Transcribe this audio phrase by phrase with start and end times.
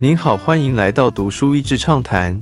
[0.00, 2.40] 您好，欢迎来到读书益智畅谈。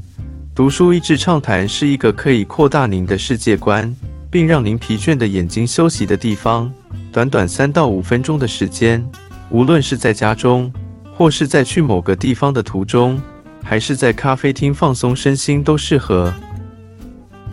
[0.55, 3.97] 读书益智畅谈是一个可以扩大您的世界观，
[4.31, 6.71] 并让您疲倦的眼睛休息的地方。
[7.11, 9.03] 短短三到五分钟的时间，
[9.49, 10.71] 无论是在家中，
[11.15, 13.19] 或是在去某个地方的途中，
[13.65, 16.31] 还是在咖啡厅放松身心，都适合。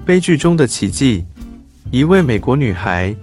[0.06, 1.24] 悲剧中的奇迹，
[1.92, 3.16] 一位美国女孩。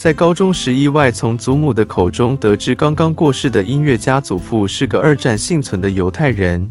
[0.00, 6.70] 在高中时，意外从祖母的口中得知，刚刚过世的音乐家祖父是个二战幸存的犹太人。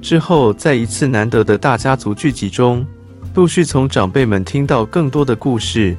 [0.00, 2.86] 之后，在一次难得的大家族聚集中，
[3.34, 5.96] 陆续从长辈们听到更多的故事，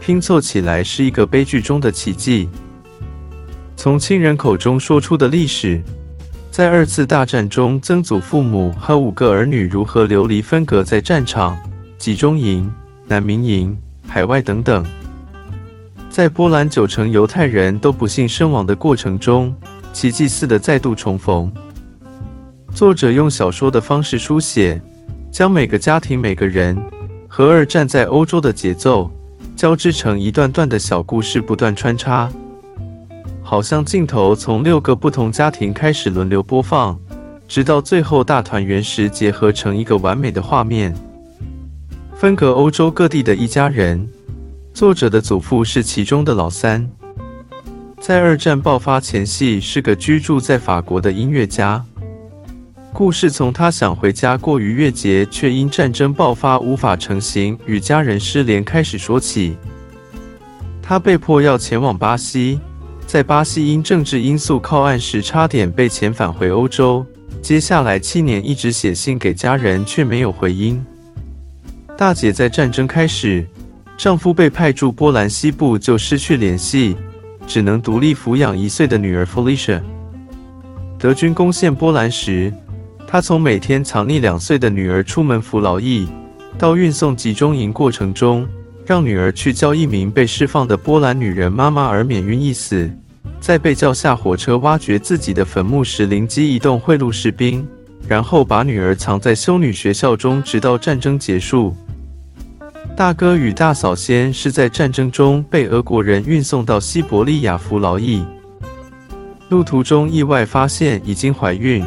[0.00, 2.48] 拼凑起来是一个悲剧中的奇迹。
[3.76, 5.82] 从亲人口中说出的历史，
[6.50, 11.58] 在二次大战中，曾祖父母和五个儿女如何流离分隔在战场、
[11.98, 12.72] 集中营、
[13.06, 14.82] 难民营、海外等等。
[16.18, 19.54] 在波兰九成犹太人都不幸身亡的过程中，
[19.92, 21.48] 奇迹似的再度重逢。
[22.74, 24.82] 作者用小说的方式书写，
[25.30, 26.76] 将每个家庭、每个人
[27.28, 29.08] 和二战在欧洲的节奏
[29.54, 32.28] 交织成一段段的小故事，不断穿插，
[33.40, 36.98] 好像镜头从六个不同家庭开始轮流播放，
[37.46, 40.92] 直到最后大团圆时结合成一个完美的画面。
[42.16, 44.04] 分隔欧洲各地的一家人。
[44.78, 46.88] 作者的祖父是其中的老三，
[48.00, 51.84] 在二战爆发前夕是个居住在法国的音乐家。
[52.92, 59.56] 故事从他想回家过逾越节，却因战争爆发无法成行，与家人失联开始说起。
[60.80, 62.60] 他被迫要前往巴西，
[63.04, 67.04] 在巴西因政治因素靠岸时，差点被遣返回欧洲。
[67.42, 70.80] 接下来七年一直写信给家人，却没有回音。
[71.96, 73.44] 大姐在战争开始。
[73.98, 76.96] 丈夫被派驻波兰西部，就失去联系，
[77.48, 79.82] 只能独立抚养一岁的女儿 Felicia。
[80.96, 82.52] 德军攻陷波兰时，
[83.08, 86.06] 她从每天藏匿两岁的女儿出门服劳役，
[86.56, 88.46] 到运送集中营过程中，
[88.86, 92.88] 让女儿去教一名被释放的波兰女人妈妈而免于一死，
[93.40, 97.66] 在被叫下火车挖掘自己的坟墓时灵机一动贿赂士兵，
[98.06, 101.74] 然后把女儿藏在修女学校中，直到战争结束。
[102.98, 108.24] 大哥与大嫂先是在战争中被俄国人运送到西伯利亚服劳役，
[109.50, 111.86] 路途中意外发现已经怀孕，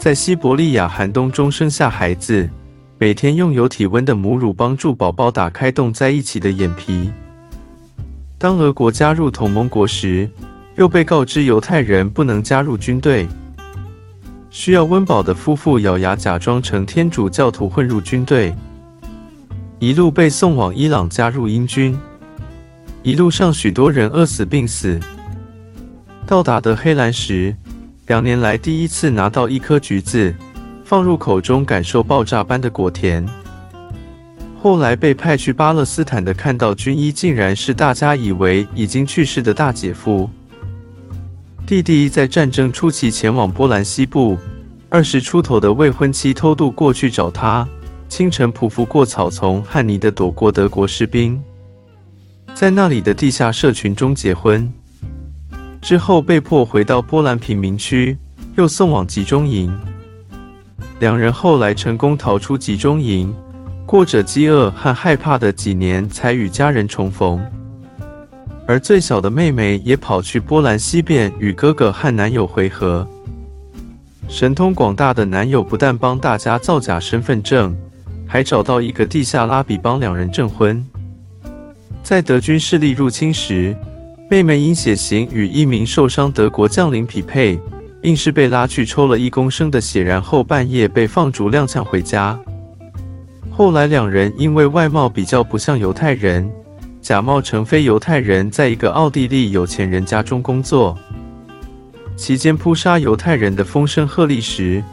[0.00, 2.48] 在西伯利亚寒冬中生下孩子，
[2.96, 7.12] 每天用有体温的母乳帮助宝宝打开冻在一起的眼皮。
[8.38, 10.26] 当俄国加入同盟国时，
[10.76, 13.28] 又被告知犹太人不能加入军队，
[14.48, 18.54] 需要温饱的夫妇咬牙假装成天主教徒混入军队。
[19.78, 21.98] 一路被送往伊朗加入英军，
[23.02, 24.98] 一路上许多人饿死病死。
[26.26, 27.54] 到达德黑兰时，
[28.06, 30.34] 两年来第一次拿到一颗橘子，
[30.82, 33.26] 放入口中感受爆炸般的果甜。
[34.62, 40.28] 后来被派去巴勒斯坦的，看到军医竟然是大家以为已经去世的大姐夫。
[41.66, 44.38] 弟弟在战争初期前往波兰西部，
[44.88, 47.68] 二十出头的未婚妻偷渡过去找他。
[48.08, 51.40] 清晨匍匐过草丛和泥的躲过德国士兵，
[52.54, 54.72] 在那里的地下社群中结婚，
[55.82, 58.16] 之后被迫回到波兰贫民区，
[58.56, 59.76] 又送往集中营。
[61.00, 63.34] 两人后来成功逃出集中营，
[63.84, 67.44] 过着饥饿和害怕的几年，才与家人重逢。
[68.66, 73.06] 而最小的妹妹也跑去波兰西边与哥哥和男友会合。
[74.28, 77.76] 神通广大的男友不但帮大家造假身份证。
[78.36, 80.84] 还找到一个地下拉比帮两人证婚。
[82.02, 83.74] 在德军势力入侵时，
[84.28, 87.58] 妹妹因血型与一名受伤德国将领匹配，
[88.02, 92.38] 硬是被拉去抽了一公升的血，然后半夜被放逐踉跄回家。
[93.50, 96.46] 后来两人因为外貌比较不像犹太人，
[97.00, 100.94] 假冒成非犹太人，在一个奥地利有钱人家中工作。
[102.18, 104.84] 期间扑杀犹太人的风声鹤唳时。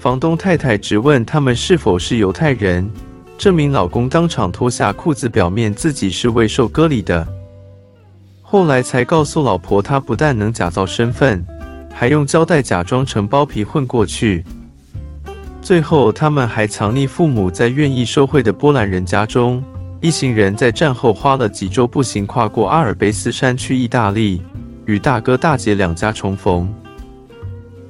[0.00, 2.90] 房东太太直问他们是否是犹太人，
[3.36, 7.28] 这名老公当场脱下裤子，表面自己是未受割礼的。
[8.40, 11.44] 后来才告诉老婆，他不但能假造身份，
[11.92, 14.42] 还用胶带假装成包皮混过去。
[15.60, 19.62] 最后，他们还藏匿父母在愿意受贿的波兰人家中。
[20.00, 24.40] 一行人在战后花了几周步行跨过阿尔卑斯山去意大利，
[24.86, 26.66] 与大哥大姐两家重逢。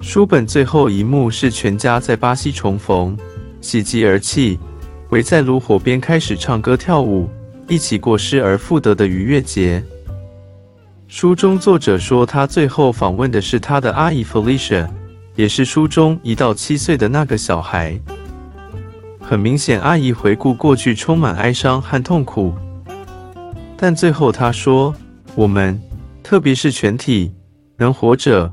[0.00, 3.16] 书本最后一幕是全家在巴西重逢，
[3.60, 4.58] 喜极而泣，
[5.10, 7.28] 围在炉火边开始唱歌跳舞，
[7.68, 9.82] 一起过失而复得的愉悦节。
[11.06, 14.88] 书中作者说，他最后访问的是他的阿姨 Felicia，
[15.36, 18.00] 也是书中一到七岁的那个小孩。
[19.20, 22.54] 很明显，阿姨回顾过去充满哀伤和痛苦，
[23.76, 24.94] 但最后她说
[25.36, 25.78] ：“我们，
[26.22, 27.32] 特别是全体，
[27.76, 28.52] 能活着，